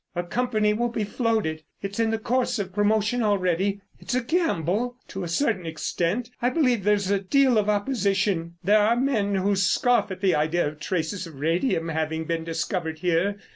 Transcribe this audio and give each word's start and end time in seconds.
A 0.15 0.23
company 0.23 0.73
will 0.73 0.89
be 0.89 1.03
floated—it's 1.03 1.99
in 1.99 2.09
the 2.09 2.17
course 2.17 2.57
of 2.57 2.73
promotion 2.73 3.21
already. 3.21 3.81
It's 3.99 4.15
a 4.15 4.23
gamble, 4.23 4.97
to 5.09 5.23
a 5.23 5.27
certain 5.27 5.67
extent. 5.67 6.31
I 6.41 6.49
believe 6.49 6.83
there's 6.83 7.11
a 7.11 7.19
deal 7.19 7.55
of 7.59 7.69
opposition; 7.69 8.55
there 8.63 8.79
are 8.79 8.95
men 8.95 9.35
who 9.35 9.55
scoff 9.55 10.09
at 10.09 10.21
the 10.21 10.33
idea 10.33 10.67
of 10.67 10.79
traces 10.79 11.27
of 11.27 11.35
radium 11.35 11.89
having 11.89 12.25
been 12.25 12.43
discovered 12.43 12.97
here. 12.97 13.37